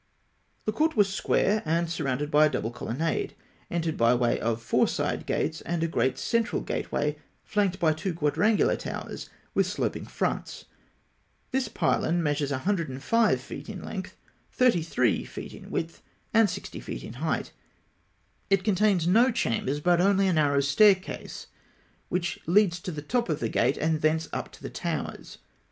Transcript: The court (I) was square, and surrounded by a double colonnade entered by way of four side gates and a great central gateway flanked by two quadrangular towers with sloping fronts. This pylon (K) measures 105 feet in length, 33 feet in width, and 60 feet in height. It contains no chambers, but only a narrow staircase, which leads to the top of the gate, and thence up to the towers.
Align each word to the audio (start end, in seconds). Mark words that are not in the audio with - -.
The 0.65 0.71
court 0.71 0.93
(I) 0.93 0.95
was 0.95 1.13
square, 1.13 1.61
and 1.63 1.87
surrounded 1.87 2.31
by 2.31 2.47
a 2.47 2.49
double 2.49 2.71
colonnade 2.71 3.35
entered 3.69 3.97
by 3.97 4.15
way 4.15 4.39
of 4.39 4.59
four 4.59 4.87
side 4.87 5.27
gates 5.27 5.61
and 5.61 5.83
a 5.83 5.87
great 5.87 6.17
central 6.17 6.63
gateway 6.63 7.17
flanked 7.43 7.79
by 7.79 7.93
two 7.93 8.15
quadrangular 8.15 8.75
towers 8.75 9.29
with 9.53 9.67
sloping 9.67 10.05
fronts. 10.07 10.65
This 11.51 11.67
pylon 11.67 12.15
(K) 12.15 12.21
measures 12.23 12.49
105 12.49 13.39
feet 13.41 13.69
in 13.69 13.83
length, 13.83 14.17
33 14.53 15.23
feet 15.23 15.53
in 15.53 15.69
width, 15.69 16.01
and 16.33 16.49
60 16.49 16.79
feet 16.79 17.03
in 17.03 17.13
height. 17.21 17.51
It 18.49 18.63
contains 18.63 19.05
no 19.07 19.29
chambers, 19.29 19.79
but 19.81 20.01
only 20.01 20.25
a 20.27 20.33
narrow 20.33 20.61
staircase, 20.61 21.45
which 22.09 22.39
leads 22.47 22.79
to 22.79 22.91
the 22.91 23.03
top 23.03 23.29
of 23.29 23.39
the 23.39 23.49
gate, 23.49 23.77
and 23.77 24.01
thence 24.01 24.27
up 24.33 24.51
to 24.53 24.63
the 24.63 24.71
towers. 24.71 25.37